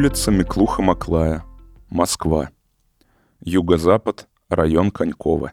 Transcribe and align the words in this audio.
Улица 0.00 0.30
Миклуха-Маклая, 0.30 1.44
Москва. 1.90 2.48
Юго-запад, 3.40 4.28
район 4.48 4.90
Конькова. 4.90 5.52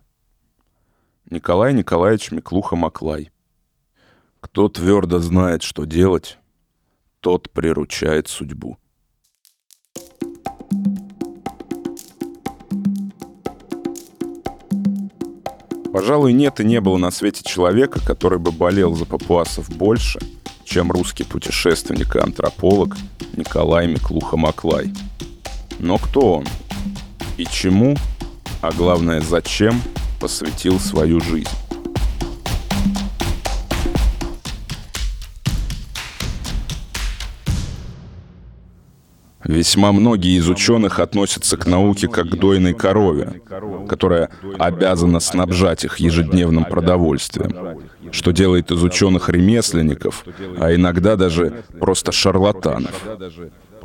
Николай 1.29 1.73
Николаевич 1.73 2.31
Миклуха-Маклай. 2.31 3.29
Кто 4.39 4.69
твердо 4.69 5.19
знает, 5.19 5.63
что 5.63 5.83
делать, 5.83 6.37
тот 7.19 7.51
приручает 7.51 8.29
судьбу. 8.29 8.77
Пожалуй, 15.91 16.31
нет 16.31 16.61
и 16.61 16.63
не 16.63 16.79
было 16.79 16.95
на 16.95 17.11
свете 17.11 17.43
человека, 17.43 17.99
который 17.99 18.39
бы 18.39 18.53
болел 18.53 18.93
за 18.93 19.05
папуасов 19.05 19.69
больше, 19.75 20.19
чем 20.67 20.91
русский 20.91 21.23
путешественник 21.23 22.15
и 22.15 22.19
антрополог 22.19 22.97
Николай 23.35 23.87
Миклуха-Маклай. 23.87 24.93
Но 25.79 25.97
кто 25.97 26.35
он? 26.35 26.45
И 27.37 27.45
чему, 27.45 27.95
а 28.61 28.71
главное 28.71 29.21
зачем, 29.21 29.81
посвятил 30.19 30.79
свою 30.79 31.21
жизнь? 31.21 31.66
Весьма 39.43 39.91
многие 39.91 40.37
из 40.37 40.49
ученых 40.49 40.99
относятся 40.99 41.57
к 41.57 41.67
науке 41.67 42.07
как 42.07 42.29
к 42.29 42.35
дойной 42.35 42.73
корове, 42.73 43.41
которая 43.87 44.29
обязана 44.57 45.19
снабжать 45.19 45.85
их 45.85 45.97
ежедневным 45.97 46.65
продовольствием, 46.65 47.79
что 48.11 48.31
делает 48.31 48.71
из 48.71 48.83
ученых 48.83 49.29
ремесленников, 49.29 50.25
а 50.59 50.73
иногда 50.73 51.15
даже 51.15 51.63
просто 51.79 52.11
шарлатанов. 52.11 52.93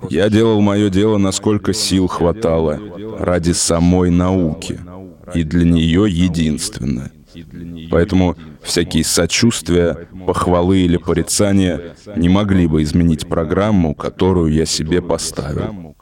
Я 0.09 0.31
делал 0.31 0.61
мое 0.61 0.89
дело, 0.89 1.19
насколько 1.19 1.72
сил 1.72 2.06
хватало, 2.09 2.81
ради 3.19 3.53
самой 3.53 4.11
науки, 4.11 4.81
и 5.34 5.44
для 5.44 5.64
нее 5.64 6.06
единственное. 6.09 7.12
Поэтому 7.91 8.37
всякие 8.63 9.05
сочувствия, 9.05 10.09
похвалы 10.27 10.81
или 10.81 10.97
порицания 10.97 11.95
не 12.17 12.29
могли 12.29 12.67
бы 12.67 12.83
изменить 12.83 13.29
программу, 13.29 13.95
которую 13.95 14.53
я 14.53 14.67
себе 14.67 15.03
поставил. 15.03 15.95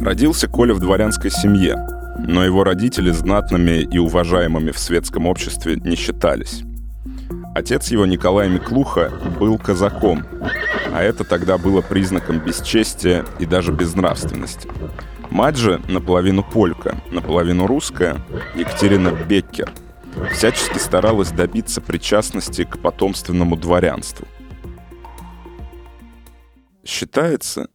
Родился 0.00 0.48
Коля 0.48 0.74
в 0.74 0.80
дворянской 0.80 1.30
семье, 1.30 1.76
но 2.18 2.44
его 2.44 2.64
родители 2.64 3.10
знатными 3.10 3.82
и 3.82 3.98
уважаемыми 3.98 4.72
в 4.72 4.78
светском 4.78 5.26
обществе 5.26 5.76
не 5.76 5.96
считались. 5.96 6.62
Отец 7.54 7.90
его, 7.90 8.06
Николай 8.06 8.48
Миклуха, 8.48 9.12
был 9.38 9.58
казаком, 9.58 10.24
а 10.92 11.02
это 11.02 11.22
тогда 11.24 11.58
было 11.58 11.82
признаком 11.82 12.38
бесчестия 12.38 13.24
и 13.38 13.46
даже 13.46 13.72
безнравственности. 13.72 14.68
Мать 15.32 15.56
же 15.56 15.80
наполовину 15.88 16.44
полька, 16.44 17.02
наполовину 17.10 17.66
русская, 17.66 18.20
Екатерина 18.54 19.12
Беккер, 19.12 19.72
всячески 20.30 20.76
старалась 20.76 21.30
добиться 21.30 21.80
причастности 21.80 22.64
к 22.64 22.78
потомственному 22.78 23.56
дворянству. 23.56 24.28
Считается, 26.84 27.70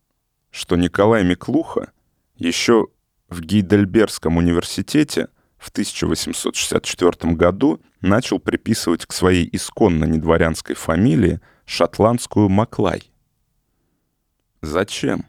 что 0.52 0.76
Николай 0.76 1.24
Миклуха 1.24 1.92
еще 2.36 2.90
в 3.28 3.42
Гейдельбергском 3.42 4.38
университете 4.38 5.30
в 5.58 5.70
1864 5.70 7.34
году 7.34 7.82
начал 8.02 8.38
приписывать 8.38 9.08
к 9.08 9.14
своей 9.14 9.50
исконно 9.52 10.06
недворянской 10.06 10.76
фамилии 10.76 11.40
шотландскую 11.66 12.50
Маклай. 12.50 13.12
Зачем? 14.62 15.26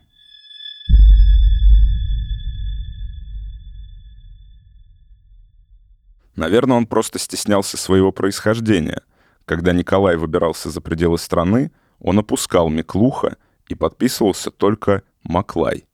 Наверное, 6.39 6.77
он 6.77 6.87
просто 6.87 7.19
стеснялся 7.19 7.77
своего 7.77 8.13
происхождения. 8.13 9.03
Когда 9.45 9.73
Николай 9.73 10.17
выбирался 10.17 10.71
за 10.71 10.81
пределы 10.81 11.19
страны, 11.19 11.73
он 11.99 12.21
опускал 12.21 12.69
Миклуха 12.69 13.39
и 13.67 13.75
подписывался 13.75 14.53
только 14.53 15.03
Маклай. 15.25 15.85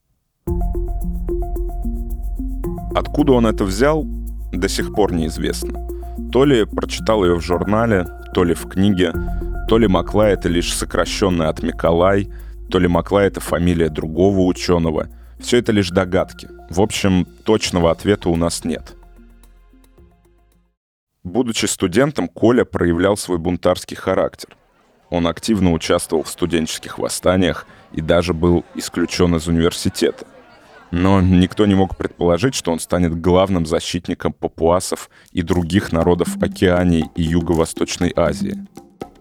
Откуда 2.95 3.33
он 3.33 3.47
это 3.47 3.65
взял, 3.65 4.05
до 4.53 4.69
сих 4.69 4.93
пор 4.93 5.15
неизвестно. 5.15 5.89
То 6.31 6.45
ли 6.45 6.67
прочитал 6.67 7.25
ее 7.25 7.37
в 7.37 7.41
журнале, 7.41 8.07
то 8.35 8.45
ли 8.45 8.53
в 8.53 8.69
книге, 8.69 9.15
то 9.67 9.79
ли 9.79 9.89
Маклай 9.89 10.35
это 10.35 10.51
лишь 10.51 10.75
сокращенное 10.77 11.49
от 11.49 11.63
Миколай, 11.63 12.29
то 12.69 12.79
ли 12.79 12.87
Маклай 12.87 13.29
это 13.29 13.41
фамилия 13.41 13.89
другого 13.89 14.41
ученого. 14.41 15.09
Все 15.41 15.57
это 15.57 15.73
лишь 15.73 15.89
догадки. 15.89 16.51
В 16.69 16.83
общем, 16.83 17.27
точного 17.45 17.91
ответа 17.91 18.29
у 18.29 18.37
нас 18.37 18.63
нет. 18.65 18.95
Будучи 21.25 21.65
студентом, 21.65 22.29
Коля 22.29 22.65
проявлял 22.65 23.17
свой 23.17 23.39
бунтарский 23.39 23.97
характер. 23.97 24.51
Он 25.09 25.27
активно 25.27 25.73
участвовал 25.73 26.23
в 26.23 26.29
студенческих 26.29 26.99
восстаниях 26.99 27.67
и 27.93 28.03
даже 28.03 28.35
был 28.35 28.65
исключен 28.75 29.35
из 29.35 29.49
университета. 29.49 30.27
Но 30.91 31.23
никто 31.23 31.65
не 31.65 31.75
мог 31.75 31.97
предположить, 31.97 32.55
что 32.55 32.73
он 32.73 32.79
станет 32.79 33.21
главным 33.21 33.65
защитником 33.65 34.33
папуасов 34.35 35.09
и 35.33 35.43
других 35.43 35.93
народов 35.93 36.37
Океании 36.43 37.07
и 37.17 37.23
Юго-Восточной 37.23 38.13
Азии. 38.15 38.67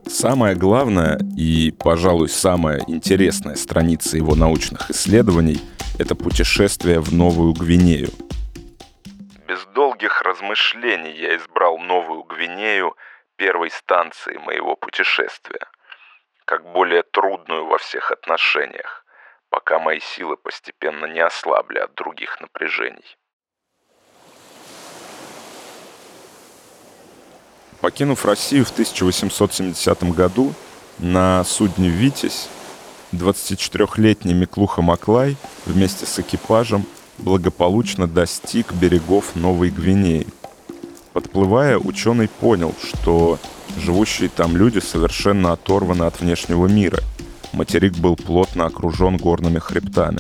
Самое 0.06 0.56
главное 0.56 1.20
и, 1.38 1.72
пожалуй, 1.72 2.28
самая 2.28 2.82
интересная 2.88 3.56
страница 3.56 4.18
его 4.18 4.36
научных 4.36 4.92
исследований— 4.92 5.62
это 5.98 6.16
путешествие 6.16 7.00
в 7.00 7.14
Новую 7.14 7.54
Гвинею. 7.54 8.10
Без 9.48 9.66
долгих 9.68 10.22
размышлений 10.22 11.12
я 11.12 11.36
избрал 11.36 11.78
Новую 11.78 12.24
Гвинею 12.24 12.96
первой 13.36 13.72
станцией 13.72 14.40
моего 14.40 14.76
путешествия, 14.76 15.68
как 16.46 16.64
более 16.72 17.04
трудную 17.04 17.66
во 17.66 17.78
всех 17.78 18.12
отношениях 18.12 19.04
пока 19.54 19.78
мои 19.78 20.00
силы 20.00 20.36
постепенно 20.36 21.06
не 21.06 21.20
ослабли 21.20 21.78
от 21.78 21.94
других 21.94 22.42
напряжений. 22.42 23.18
Покинув 27.80 28.26
Россию 28.26 28.66
в 28.66 28.72
1870 28.72 30.04
году, 30.16 30.56
на 30.98 31.44
судне 31.44 31.90
«Витязь» 31.90 32.50
24-летний 33.12 34.34
Миклуха 34.34 34.82
Маклай 34.82 35.38
вместе 35.68 36.08
с 36.08 36.18
экипажем 36.18 36.84
благополучно 37.18 38.08
достиг 38.08 38.74
берегов 38.74 39.36
Новой 39.36 39.70
Гвинеи. 39.70 40.28
Подплывая, 41.14 41.78
ученый 41.78 42.28
понял, 42.28 42.74
что 42.84 43.40
живущие 43.78 44.30
там 44.30 44.58
люди 44.58 44.80
совершенно 44.80 45.52
оторваны 45.52 46.04
от 46.04 46.20
внешнего 46.20 46.68
мира– 46.68 47.00
материк 47.54 47.98
был 47.98 48.16
плотно 48.16 48.66
окружен 48.66 49.18
горными 49.18 49.60
хребтами. 49.60 50.20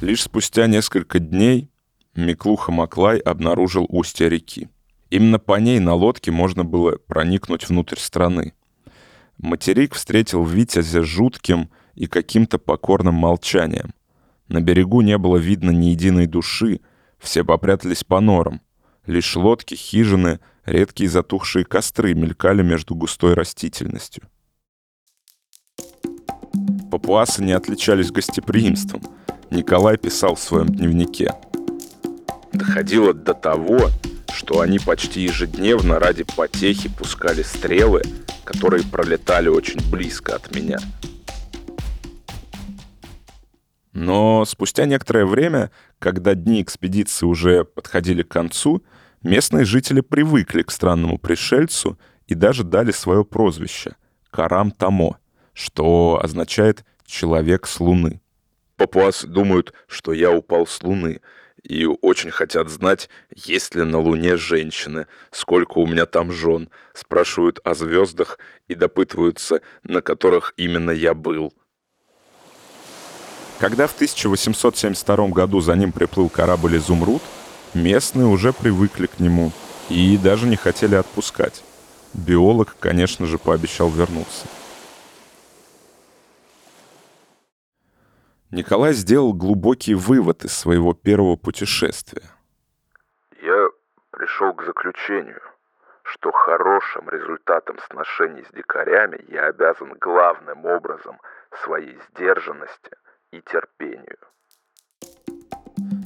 Лишь 0.00 0.22
спустя 0.22 0.66
несколько 0.66 1.18
дней 1.18 1.70
Миклуха 2.14 2.72
Маклай 2.72 3.18
обнаружил 3.18 3.86
устье 3.88 4.28
реки. 4.28 4.68
Именно 5.10 5.38
по 5.38 5.58
ней 5.60 5.78
на 5.78 5.94
лодке 5.94 6.30
можно 6.30 6.64
было 6.64 6.98
проникнуть 7.06 7.68
внутрь 7.68 7.98
страны. 7.98 8.54
Материк 9.38 9.94
встретил 9.94 10.44
Витязя 10.44 11.02
жутким 11.02 11.70
и 11.94 12.06
каким-то 12.06 12.58
покорным 12.58 13.14
молчанием. 13.14 13.92
На 14.48 14.60
берегу 14.60 15.00
не 15.00 15.18
было 15.18 15.36
видно 15.36 15.70
ни 15.70 15.86
единой 15.86 16.26
души, 16.26 16.80
все 17.18 17.44
попрятались 17.44 18.04
по 18.04 18.20
норам. 18.20 18.60
Лишь 19.06 19.36
лодки, 19.36 19.74
хижины, 19.74 20.40
редкие 20.64 21.08
затухшие 21.08 21.64
костры 21.64 22.14
мелькали 22.14 22.62
между 22.62 22.94
густой 22.94 23.34
растительностью. 23.34 24.24
Папуасы 26.90 27.42
не 27.42 27.52
отличались 27.52 28.12
гостеприимством. 28.12 29.02
Николай 29.50 29.96
писал 29.96 30.34
в 30.34 30.40
своем 30.40 30.66
дневнике. 30.66 31.32
Доходило 32.52 33.12
до 33.12 33.34
того, 33.34 33.90
что 34.32 34.60
они 34.60 34.78
почти 34.78 35.22
ежедневно 35.22 35.98
ради 35.98 36.24
потехи 36.24 36.88
пускали 36.88 37.42
стрелы, 37.42 38.02
которые 38.44 38.84
пролетали 38.84 39.48
очень 39.48 39.80
близко 39.90 40.34
от 40.36 40.54
меня. 40.54 40.78
Но 43.96 44.44
спустя 44.44 44.84
некоторое 44.84 45.24
время, 45.24 45.70
когда 45.98 46.34
дни 46.34 46.60
экспедиции 46.60 47.24
уже 47.24 47.64
подходили 47.64 48.22
к 48.22 48.28
концу, 48.28 48.84
местные 49.22 49.64
жители 49.64 50.02
привыкли 50.02 50.60
к 50.60 50.70
странному 50.70 51.18
пришельцу 51.18 51.98
и 52.26 52.34
даже 52.34 52.62
дали 52.62 52.90
свое 52.90 53.24
прозвище— 53.24 53.96
Карам 54.30 54.70
Тамо, 54.70 55.18
что 55.54 56.20
означает 56.22 56.84
«человек 57.06 57.66
с 57.66 57.80
Луны». 57.80 58.20
Папуасы 58.76 59.26
думают, 59.26 59.72
что 59.86 60.12
я 60.12 60.30
упал 60.30 60.66
с 60.66 60.82
Луны, 60.82 61.22
и 61.62 61.86
очень 61.86 62.30
хотят 62.30 62.68
знать, 62.68 63.08
есть 63.34 63.74
ли 63.74 63.82
на 63.82 63.98
Луне 63.98 64.36
женщины, 64.36 65.06
сколько 65.30 65.78
у 65.78 65.86
меня 65.86 66.04
там 66.04 66.32
жен, 66.32 66.68
спрашивают 66.92 67.60
о 67.64 67.72
звездах 67.72 68.38
и 68.68 68.74
допытываются, 68.74 69.62
на 69.84 70.02
которых 70.02 70.52
именно 70.58 70.90
я 70.90 71.14
был. 71.14 71.54
Когда 73.58 73.86
в 73.86 73.94
1872 73.94 75.28
году 75.28 75.60
за 75.60 75.74
ним 75.76 75.90
приплыл 75.90 76.28
корабль 76.28 76.76
«Изумруд», 76.76 77.22
местные 77.72 78.26
уже 78.26 78.52
привыкли 78.52 79.06
к 79.06 79.18
нему 79.18 79.50
и 79.88 80.18
даже 80.18 80.46
не 80.46 80.56
хотели 80.56 80.94
отпускать. 80.94 81.64
Биолог, 82.12 82.76
конечно 82.78 83.24
же, 83.24 83.38
пообещал 83.38 83.88
вернуться. 83.88 84.46
Николай 88.50 88.92
сделал 88.92 89.32
глубокий 89.32 89.94
вывод 89.94 90.44
из 90.44 90.52
своего 90.52 90.92
первого 90.92 91.36
путешествия. 91.36 92.28
Я 93.40 93.68
пришел 94.10 94.52
к 94.52 94.64
заключению, 94.64 95.40
что 96.02 96.30
хорошим 96.30 97.08
результатом 97.08 97.78
сношений 97.90 98.44
с 98.44 98.54
дикарями 98.54 99.24
я 99.28 99.46
обязан 99.46 99.94
главным 99.98 100.66
образом 100.66 101.18
своей 101.64 101.98
сдержанности 102.10 102.90
и 103.36 103.42
терпению. 103.42 104.18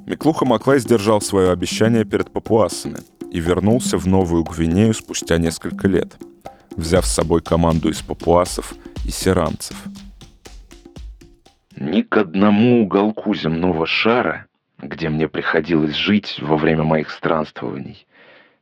Миклуха 0.07 0.45
Маклай 0.45 0.79
сдержал 0.81 1.21
свое 1.21 1.51
обещание 1.51 2.05
перед 2.05 2.33
папуасами 2.33 2.99
и 3.31 3.39
вернулся 3.39 3.97
в 3.97 4.07
Новую 4.07 4.45
Гвинею 4.45 4.95
спустя 4.95 5.39
несколько 5.39 5.87
лет, 5.87 6.17
взяв 6.77 7.07
с 7.07 7.15
собой 7.15 7.43
команду 7.43 7.89
из 7.89 8.03
папуасов 8.03 8.75
и 9.07 9.11
серанцев– 9.11 9.77
ни 11.81 12.03
к 12.03 12.19
одному 12.19 12.83
уголку 12.83 13.35
земного 13.35 13.87
шара, 13.87 14.47
где 14.79 15.09
мне 15.09 15.29
приходилось 15.29 15.95
жить 15.95 16.39
во 16.43 16.57
время 16.57 16.83
моих 16.83 17.11
странствований, 17.11 18.07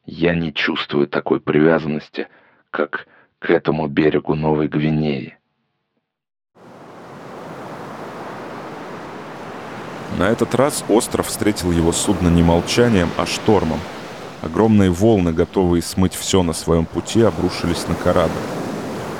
я 0.06 0.34
не 0.34 0.54
чувствую 0.54 1.08
такой 1.08 1.40
привязанности, 1.40 2.28
как 2.70 3.08
к 3.38 3.50
этому 3.50 3.86
берегу 3.88 4.34
Новой 4.34 4.68
Гвинеи. 4.68 5.37
На 10.18 10.24
этот 10.24 10.56
раз 10.56 10.84
остров 10.88 11.28
встретил 11.28 11.70
его 11.70 11.92
судно 11.92 12.26
не 12.26 12.42
молчанием, 12.42 13.08
а 13.16 13.24
штормом. 13.24 13.78
Огромные 14.42 14.90
волны, 14.90 15.32
готовые 15.32 15.80
смыть 15.80 16.14
все 16.14 16.42
на 16.42 16.52
своем 16.52 16.86
пути, 16.86 17.22
обрушились 17.22 17.86
на 17.86 17.94
корабль. 17.94 18.32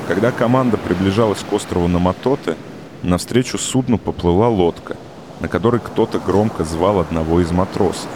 Когда 0.09 0.33
команда 0.33 0.77
приближалась 0.77 1.45
к 1.49 1.53
острову 1.53 1.87
Наматоте, 1.87 2.57
Навстречу 3.05 3.59
судну 3.59 3.97
поплыла 3.97 4.49
лодка, 4.49 4.97
на 5.39 5.47
которой 5.47 5.81
кто-то 5.81 6.19
громко 6.19 6.65
звал 6.65 6.99
одного 6.99 7.41
из 7.41 7.53
матросов. 7.53 8.09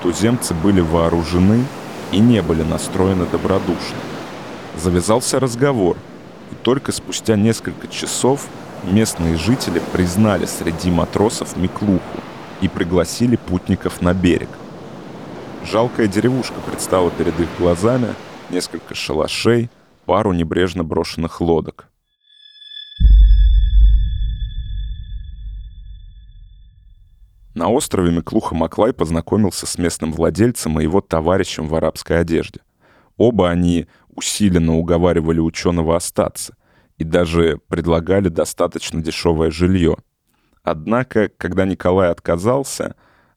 Туземцы 0.00 0.54
были 0.54 0.80
вооружены 0.80 1.64
и 2.12 2.20
не 2.20 2.42
были 2.42 2.62
настроены 2.62 3.26
добродушно. 3.26 3.98
Завязался 4.76 5.40
разговор, 5.40 5.96
и 6.52 6.54
только 6.62 6.92
спустя 6.92 7.34
несколько 7.34 7.88
часов 7.88 8.46
местные 8.92 9.36
жители 9.36 9.80
признали 9.92 10.46
среди 10.46 10.90
матросов 10.90 11.56
Миклуху 11.56 12.20
и 12.60 12.68
пригласили 12.68 13.36
путников 13.36 14.02
на 14.02 14.14
берег. 14.14 14.48
Жалкая 15.64 16.06
деревушка 16.06 16.60
предстала 16.60 17.10
перед 17.10 17.38
их 17.40 17.48
глазами, 17.58 18.14
несколько 18.50 18.94
шалашей, 18.94 19.70
пару 20.04 20.32
небрежно 20.32 20.84
брошенных 20.84 21.40
лодок. 21.40 21.88
На 27.54 27.70
острове 27.70 28.10
Миклуха 28.10 28.54
Маклай 28.54 28.92
познакомился 28.92 29.64
с 29.66 29.78
местным 29.78 30.12
владельцем 30.12 30.80
и 30.80 30.82
его 30.82 31.00
товарищем 31.00 31.68
в 31.68 31.74
арабской 31.76 32.20
одежде. 32.20 32.60
Оба 33.16 33.48
они 33.48 33.86
усиленно 34.08 34.76
уговаривали 34.76 35.38
ученого 35.38 35.96
остаться 35.96 36.56
и 36.98 37.04
даже 37.04 37.58
предлагали 37.68 38.28
достаточно 38.28 39.02
дешевое 39.02 39.50
жилье. 39.50 39.96
Однако, 40.62 41.28
когда 41.28 41.64
Николай 41.64 42.10
отказался, 42.10 42.96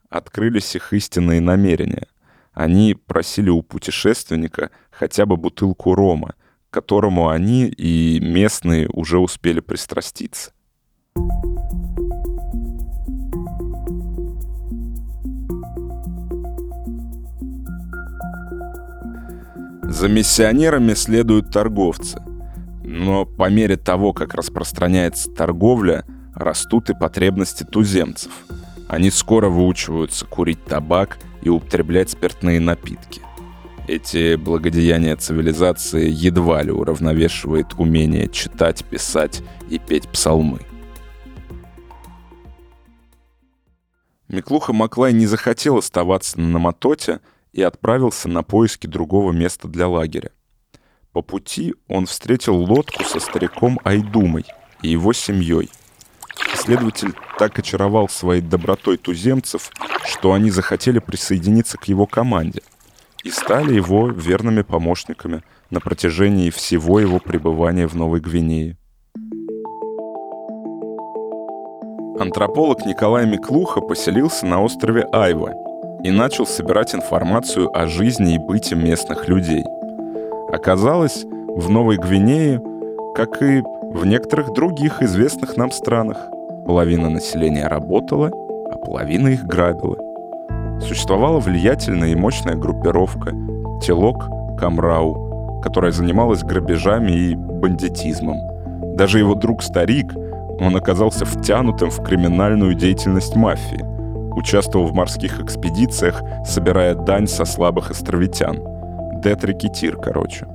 открылись 0.10 0.76
их 0.76 0.94
истинные 0.94 1.42
намерения. 1.42 2.08
Они 2.54 2.96
просили 2.96 3.50
у 3.50 3.62
путешественника 3.62 4.72
хотя 4.90 5.26
бы 5.26 5.38
бутылку 5.38 5.94
рома, 5.94 6.36
к 6.70 6.74
которому 6.74 7.30
они 7.30 7.68
и 7.68 8.20
местные 8.20 8.90
уже 8.90 9.20
успели 9.20 9.60
пристраститься. 9.60 10.52
За 19.84 20.08
миссионерами 20.10 20.94
следуют 20.94 21.52
торговцы. 21.52 22.22
Но 22.98 23.26
по 23.26 23.50
мере 23.50 23.78
того, 23.78 24.14
как 24.14 24.34
распространяется 24.34 25.30
торговля, 25.32 26.06
растут 26.34 26.90
и 26.90 26.94
потребности 26.94 27.64
туземцев. 27.64 28.32
Они 28.88 29.12
скоро 29.12 29.50
выучиваются 29.50 30.26
курить 30.26 30.64
табак 30.66 31.18
и 31.42 31.50
употреблять 31.50 32.10
спиртные 32.10 32.60
напитки. 32.60 33.22
Эти 33.88 34.36
благодеяния 34.36 35.16
цивилизации 35.16 36.10
едва 36.10 36.62
ли 36.64 36.72
уравновешивает 36.72 37.74
умение 37.78 38.28
читать, 38.28 38.84
писать 38.84 39.42
и 39.70 39.80
петь 39.80 40.08
псалмы. 40.10 40.60
Миклуха 44.28 44.74
Маклай 44.74 45.14
не 45.14 45.26
захотел 45.26 45.78
оставаться 45.78 46.40
на 46.40 46.48
Наматоте– 46.48 47.20
и 47.58 47.64
отправился 47.64 48.30
на 48.30 48.44
поиски 48.44 48.86
другого 48.86 49.32
места 49.32 49.68
для 49.68 49.88
лагеря. 49.88 50.30
По 51.18 51.24
пути 51.24 51.74
он 51.88 52.06
встретил 52.06 52.58
лодку 52.58 53.04
со 53.04 53.20
стариком 53.20 53.80
Айдумой 53.84 54.46
и 54.84 54.90
его 54.90 55.14
семьей. 55.14 55.72
Исследователь 56.54 57.16
так 57.40 57.58
очаровал 57.58 58.08
своей 58.08 58.44
добротой 58.44 58.98
туземцев, 58.98 59.72
что 60.06 60.34
они 60.34 60.52
захотели 60.52 61.00
присоединиться 61.00 61.80
к 61.80 61.86
его 61.86 62.06
команде 62.06 62.62
и 63.24 63.32
стали 63.32 63.74
его 63.74 64.10
верными 64.10 64.62
помощниками 64.62 65.42
на 65.72 65.80
протяжении 65.80 66.52
всего 66.52 67.00
его 67.00 67.18
пребывания 67.18 67.88
в 67.88 67.96
Новой 67.96 68.20
Гвинее. 68.20 68.78
Антрополог 72.20 72.86
Николай 72.86 73.26
Миклуха 73.26 73.82
поселился 73.82 74.46
на 74.46 74.62
острове 74.62 75.08
Айва– 75.12 75.56
и 76.04 76.12
начал 76.12 76.46
собирать 76.46 76.94
информацию 76.94 77.76
о 77.76 77.88
жизни 77.88 78.36
и 78.36 78.38
быте 78.38 78.76
местных 78.76 79.28
людей. 79.28 79.64
Оказалось, 80.52 81.26
в 81.56 81.70
Новой 81.70 81.98
Гвинее, 81.98 82.62
как 83.16 83.42
и 83.42 83.62
в 83.94 84.06
некоторых 84.06 84.54
других 84.54 85.02
известных 85.02 85.58
нам 85.58 85.72
странах, 85.72 86.18
половина 86.66 87.10
населения 87.10 87.68
работала, 87.68 88.32
а 88.72 88.78
половина 88.78 89.30
их 89.30 89.46
грабила. 89.46 89.98
Существовала 90.82 91.40
влиятельная 91.40 92.10
и 92.10 92.16
мощная 92.16 92.56
группировка 92.56 93.32
Телок 93.82 94.28
Камрау, 94.60 95.62
которая 95.62 95.92
занималась 95.92 96.44
грабежами 96.44 97.12
и 97.12 97.36
бандитизмом. 97.36 98.38
Даже 98.96 99.20
его 99.20 99.36
друг-старик, 99.36 100.14
он 100.60 100.76
оказался 100.76 101.26
втянутым 101.26 101.90
в 101.90 102.04
криминальную 102.04 102.74
деятельность 102.74 103.36
мафии– 103.36 103.84
Участвовал 104.38 104.86
в 104.86 104.94
морских 104.94 105.40
экспедициях, 105.40 106.22
собирая 106.46 106.94
дань 106.94 107.26
со 107.26 107.44
слабых 107.44 107.90
островитян. 107.90 108.62
Детрикетир, 109.22 109.98
короче. 109.98 110.48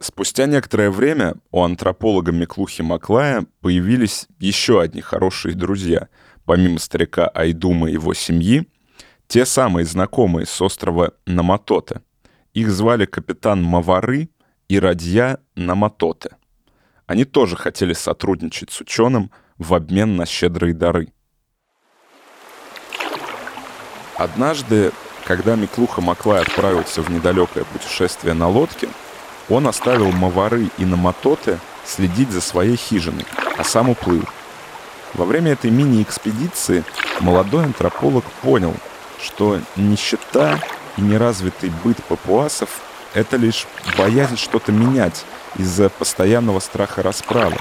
Спустя 0.00 0.46
некоторое 0.46 0.90
время 0.90 1.34
у 1.50 1.62
антрополога 1.62 2.30
Миклухи 2.30 2.82
Маклая 2.82 3.46
появились 3.60 4.28
еще 4.38 4.80
одни 4.80 5.00
хорошие 5.00 5.56
друзья, 5.56 6.08
помимо 6.44 6.78
старика 6.78 7.28
Айдума 7.34 7.90
и 7.90 7.94
его 7.94 8.14
семьи, 8.14 8.68
те 9.26 9.44
самые 9.44 9.84
знакомые 9.84 10.46
с 10.46 10.62
острова 10.62 11.12
Наматоте. 11.26 12.02
Их 12.54 12.70
звали 12.70 13.06
капитан 13.06 13.62
Мавары 13.62 14.30
и 14.68 14.78
Радья 14.78 15.40
Наматоте. 15.56 16.30
Они 17.06 17.24
тоже 17.24 17.56
хотели 17.56 17.92
сотрудничать 17.92 18.70
с 18.70 18.80
ученым 18.80 19.32
в 19.58 19.74
обмен 19.74 20.14
на 20.14 20.26
щедрые 20.26 20.74
дары. 20.74 21.08
Однажды, 24.18 24.90
когда 25.24 25.54
Миклуха 25.54 26.00
Маклай 26.00 26.42
отправился 26.42 27.02
в 27.02 27.08
недалекое 27.08 27.62
путешествие 27.62 28.34
на 28.34 28.48
лодке, 28.48 28.88
он 29.48 29.68
оставил 29.68 30.10
Мавары 30.10 30.70
и 30.76 30.84
Наматоте 30.84 31.60
следить 31.86 32.32
за 32.32 32.40
своей 32.40 32.74
хижиной, 32.74 33.24
а 33.56 33.62
сам 33.62 33.90
уплыл. 33.90 34.24
Во 35.14 35.24
время 35.24 35.52
этой 35.52 35.70
мини-экспедиции 35.70 36.82
молодой 37.20 37.64
антрополог 37.64 38.24
понял, 38.42 38.74
что 39.22 39.60
нищета 39.76 40.58
и 40.96 41.00
неразвитый 41.00 41.70
быт 41.84 42.02
папуасов— 42.04 42.68
это 43.14 43.36
лишь 43.36 43.68
боязнь 43.96 44.36
что-то 44.36 44.72
менять 44.72 45.24
из-за 45.56 45.90
постоянного 45.90 46.58
страха 46.58 47.04
расправы. 47.04 47.56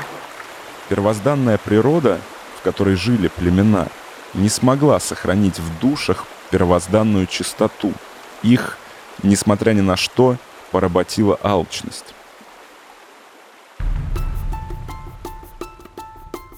Первозданная 0.90 1.60
природа, 1.60 2.20
в 2.60 2.64
которой 2.64 2.96
жили 2.96 3.28
племена, 3.28 3.88
не 4.34 4.50
смогла 4.50 5.00
сохранить 5.00 5.60
в 5.60 5.80
душах 5.80 6.26
первозданную 6.51 7.27
чистоту. 7.27 7.94
Их, 8.44 8.77
несмотря 9.24 9.74
ни 9.74 9.82
на 9.82 9.98
что, 9.98 10.38
поработила 10.72 11.39
алчность. 11.44 12.13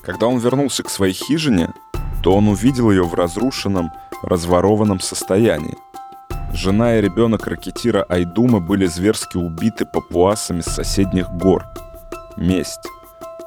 Когда 0.02 0.28
он 0.28 0.40
вернулся 0.40 0.84
к 0.84 0.90
своей 0.90 1.14
хижине, 1.14 1.72
то 2.24 2.36
он 2.36 2.48
увидел 2.48 2.90
ее 2.90 3.04
в 3.04 3.14
разрушенном, 3.14 3.92
разворованном 4.24 5.00
состоянии. 5.00 5.78
Жена 6.54 6.98
и 6.98 7.02
ребенок 7.02 7.46
ракетира 7.48 8.04
Айдума 8.10 8.60
были 8.60 8.88
зверски 8.88 9.38
убиты 9.38 9.86
папуасами 9.86 10.62
с 10.62 10.66
соседних 10.66 11.30
гор. 11.30 11.66
Месть. 12.38 12.88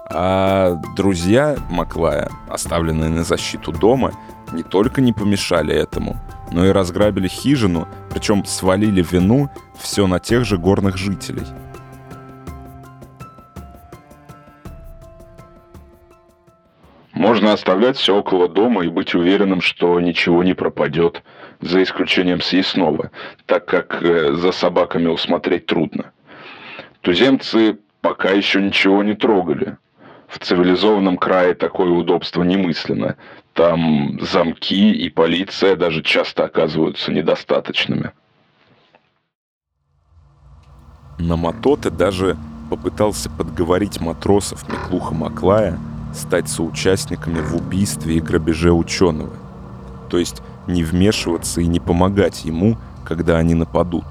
А 0.08 0.80
друзья 0.96 1.56
Маклая, 1.68 2.30
оставленные 2.49 3.11
на 3.11 3.25
защиту 3.25 3.72
дома, 3.72 4.12
не 4.52 4.62
только 4.62 5.00
не 5.00 5.12
помешали 5.12 5.75
этому, 5.75 6.16
но 6.50 6.66
и 6.66 6.71
разграбили 6.71 7.28
хижину, 7.28 7.88
причем 8.11 8.44
свалили 8.44 9.02
вину 9.02 9.50
все 9.78 10.06
на 10.06 10.18
тех 10.18 10.44
же 10.44 10.59
горных 10.59 10.97
жителей. 10.97 11.47
Можно 17.12 17.52
оставлять 17.52 17.97
все 17.97 18.16
около 18.16 18.49
дома 18.49 18.85
и 18.85 18.88
быть 18.88 19.14
уверенным, 19.14 19.61
что 19.61 20.00
ничего 20.00 20.42
не 20.42 20.54
пропадет, 20.54 21.23
за 21.61 21.82
исключением 21.82 22.40
съестного, 22.40 23.11
так 23.47 23.66
как 23.66 24.02
э, 24.02 24.35
за 24.35 24.50
собаками 24.50 25.06
усмотреть 25.06 25.66
трудно. 25.66 26.12
Туземцы 27.00 27.78
пока 28.00 28.30
еще 28.30 28.61
ничего 28.61 29.02
не 29.02 29.14
трогали. 29.14 29.76
В 30.32 30.38
цивилизованном 30.38 31.18
крае 31.18 31.52
такое 31.52 31.90
удобство 31.90 32.42
немысленно. 32.42 33.16
Там 33.52 34.18
замки 34.22 34.90
и 34.90 35.10
полиция 35.10 35.76
даже 35.76 36.02
часто 36.02 36.44
оказываются 36.44 37.12
недостаточными. 37.12 38.12
Наматоте 41.18 41.90
даже 41.90 42.38
попытался 42.70 43.28
подговорить 43.28 44.00
матросов 44.00 44.66
Миклуха 44.70 45.12
Маклая 45.12 45.78
стать 46.14 46.48
соучастниками 46.48 47.40
в 47.40 47.54
убийстве 47.54 48.16
и 48.16 48.20
грабеже 48.20 48.72
ученого. 48.72 49.34
То 50.08 50.16
есть 50.16 50.42
не 50.66 50.82
вмешиваться 50.82 51.60
и 51.60 51.66
не 51.66 51.78
помогать 51.78 52.46
ему, 52.46 52.78
когда 53.04 53.36
они 53.36 53.52
нападут. 53.52 54.06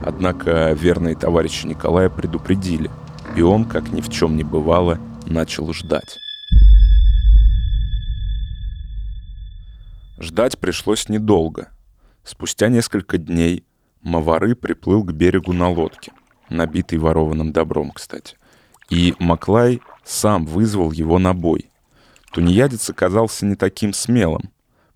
Однако 0.00 0.70
верные 0.74 1.16
товарищи 1.16 1.66
Николая 1.66 2.08
предупредили, 2.08 2.88
и 3.34 3.42
он, 3.42 3.64
как 3.64 3.90
ни 3.90 4.00
в 4.00 4.08
чем 4.10 4.36
не 4.36 4.44
бывало, 4.44 4.98
начал 5.30 5.72
ждать. 5.72 6.18
Ждать 10.18 10.58
пришлось 10.58 11.08
недолго. 11.08 11.68
Спустя 12.24 12.68
несколько 12.68 13.16
дней 13.16 13.64
Мавары 14.02 14.54
приплыл 14.54 15.02
к 15.02 15.12
берегу 15.12 15.52
на 15.52 15.70
лодке, 15.70 16.12
набитый 16.48 16.98
ворованным 16.98 17.52
добром, 17.52 17.90
кстати. 17.90 18.36
И 18.90 19.14
Маклай 19.18 19.80
сам 20.04 20.46
вызвал 20.46 20.90
его 20.92 21.18
на 21.18 21.32
бой. 21.32 21.70
Тунеядец 22.32 22.90
оказался 22.90 23.46
не 23.46 23.56
таким 23.56 23.92
смелым. 23.92 24.50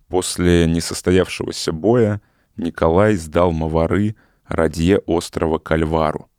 После 0.07 0.67
несостоявшегося 0.67 1.71
боя 1.71 2.21
Николай 2.57 3.15
сдал 3.15 3.51
Мавары 3.51 4.15
Радье 4.47 4.99
острова 4.99 5.57
Кальвару. 5.57 6.29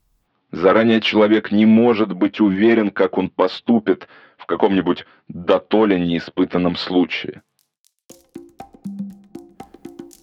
Заранее 0.57 1.03
человек 1.03 1.53
не 1.53 1.67
может 1.67 2.15
быть 2.15 2.41
уверен, 2.41 2.91
как 2.91 3.19
он 3.19 3.29
поступит 3.29 4.09
в 4.39 4.47
каком-нибудь 4.47 5.05
дотоле 5.29 6.01
неиспытанном 6.01 6.77
случае. 6.77 7.43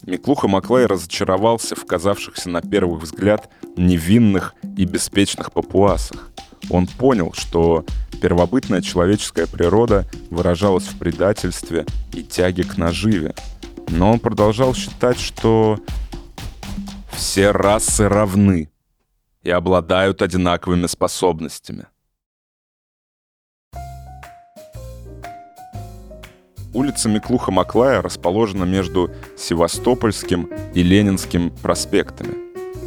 Миклуха 0.04 0.48
Маклай 0.48 0.86
разочаровался 0.86 1.76
в 1.76 1.86
казавшихся 1.86 2.50
на 2.50 2.62
первый 2.62 2.98
взгляд 2.98 3.48
невинных 3.76 4.56
и 4.76 4.84
беспечных 4.86 5.52
папуасах. 5.52 6.32
Он 6.68 6.88
понял, 6.88 7.32
что 7.32 7.84
первобытная 8.20 8.82
человеческая 8.82 9.46
природа 9.46 10.04
выражалась 10.30 10.88
в 10.88 10.98
предательстве 10.98 11.86
и 12.12 12.24
тяге 12.24 12.64
к 12.64 12.76
наживе. 12.76 13.36
Но 13.88 14.10
он 14.10 14.18
продолжал 14.18 14.74
считать, 14.74 15.20
что 15.20 15.78
все 17.12 17.52
расы 17.52 18.08
равны 18.08 18.68
и 19.44 19.50
обладают 19.50 20.22
одинаковыми 20.22 20.86
способностями. 20.86 21.86
Улица 26.72 27.08
Миклуха-Маклая 27.08 28.02
расположена 28.02 28.64
между 28.64 29.10
Севастопольским 29.36 30.50
и 30.74 30.82
Ленинским 30.82 31.50
проспектами. 31.50 32.34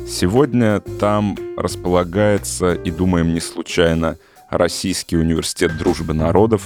Сегодня 0.06 0.82
там 1.00 1.38
располагается, 1.56 2.74
и 2.74 2.92
думаем 2.92 3.34
не 3.34 3.40
случайно, 3.40 4.18
Российский 4.50 5.18
университет 5.18 5.78
дружбы 5.78 6.14
народов, 6.14 6.66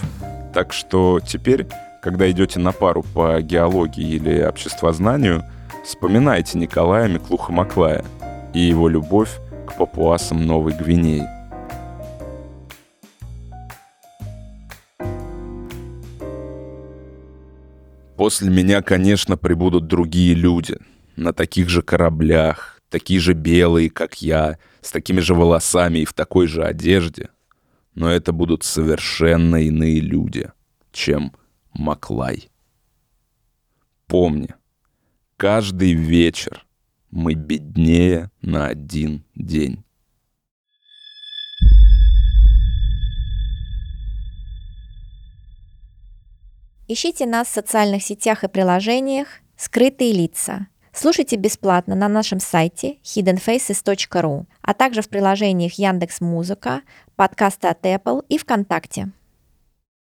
так 0.53 0.71
что 0.71 1.19
теперь, 1.19 1.67
когда 2.03 2.29
идете 2.29 2.59
на 2.59 2.71
пару 2.71 3.01
по 3.01 3.41
геологии 3.41 4.15
или 4.15 4.43
обществознанию, 4.43 5.43
вспоминайте 5.83 6.59
Николая 6.59 7.07
Миклуха-Маклая 7.07 8.05
и 8.53 8.59
его 8.59 8.87
любовь 8.87 9.39
к 9.71 9.77
папуасам 9.77 10.45
Новой 10.45 10.73
Гвинеи. 10.73 11.27
После 18.17 18.49
меня, 18.49 18.81
конечно, 18.81 19.37
прибудут 19.37 19.87
другие 19.87 20.35
люди. 20.35 20.77
На 21.15 21.33
таких 21.33 21.69
же 21.69 21.81
кораблях, 21.81 22.79
такие 22.89 23.19
же 23.19 23.33
белые, 23.33 23.89
как 23.89 24.21
я, 24.21 24.59
с 24.81 24.91
такими 24.91 25.19
же 25.19 25.33
волосами 25.33 25.99
и 25.99 26.05
в 26.05 26.13
такой 26.13 26.47
же 26.47 26.63
одежде. 26.63 27.29
Но 27.95 28.11
это 28.11 28.31
будут 28.31 28.63
совершенно 28.63 29.55
иные 29.55 29.99
люди, 29.99 30.51
чем 30.91 31.33
Маклай. 31.73 32.49
Помни, 34.07 34.49
каждый 35.37 35.93
вечер 35.93 36.65
мы 37.11 37.33
беднее 37.35 38.29
на 38.41 38.67
один 38.67 39.23
день. 39.35 39.83
Ищите 46.87 47.25
нас 47.25 47.47
в 47.47 47.51
социальных 47.51 48.03
сетях 48.03 48.43
и 48.43 48.49
приложениях 48.49 49.27
«Скрытые 49.55 50.11
лица». 50.11 50.67
Слушайте 50.93 51.37
бесплатно 51.37 51.95
на 51.95 52.09
нашем 52.09 52.41
сайте 52.41 52.97
hiddenfaces.ru, 53.03 54.45
а 54.61 54.73
также 54.73 55.01
в 55.01 55.07
приложениях 55.07 55.73
Яндекс 55.73 56.19
Музыка, 56.19 56.81
подкасты 57.15 57.69
от 57.69 57.85
Apple 57.85 58.25
и 58.27 58.37
ВКонтакте. 58.37 59.11